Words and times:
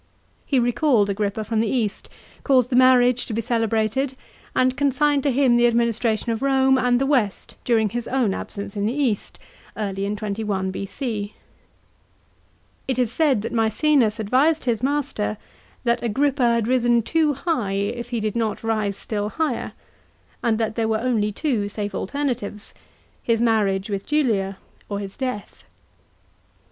He 0.47 0.57
recalled 0.57 1.11
Agrippa 1.11 1.43
from 1.43 1.59
the 1.59 1.67
east, 1.67 2.09
caused 2.43 2.71
the 2.71 2.75
marriage 2.75 3.27
to 3.27 3.35
be 3.35 3.41
celebrated, 3.43 4.17
and 4.55 4.75
consigned 4.75 5.21
to 5.21 5.29
him 5.31 5.57
the 5.57 5.67
administration 5.67 6.31
of 6.31 6.39
Borne 6.39 6.79
and 6.79 6.99
the 6.99 7.05
west 7.05 7.55
during 7.63 7.89
his 7.89 8.07
own 8.07 8.33
absence 8.33 8.75
in 8.75 8.87
the 8.87 8.95
east 8.99 9.37
(early 9.77 10.05
in 10.07 10.15
21 10.15 10.71
B.C.). 10.71 11.35
It 12.87 12.97
is 12.97 13.11
said 13.11 13.43
that 13.43 13.51
Maecenas 13.53 14.19
advised 14.19 14.65
his 14.65 14.81
master 14.81 15.37
that 15.83 16.01
Agrippa 16.01 16.51
had 16.55 16.67
risen 16.67 17.03
too 17.03 17.33
high, 17.35 17.73
if 17.73 18.09
he 18.09 18.19
did 18.19 18.35
not 18.35 18.63
rise 18.63 18.97
still 18.97 19.29
higher, 19.29 19.73
and 20.41 20.57
that 20.57 20.73
there 20.73 20.87
were 20.87 20.99
only 21.01 21.31
two 21.31 21.69
safe 21.69 21.93
alternatives, 21.93 22.73
his 23.21 23.39
marriage 23.39 23.87
with 23.87 24.07
Julia, 24.07 24.57
or 24.89 24.97
his 24.97 25.15
death. 25.15 25.63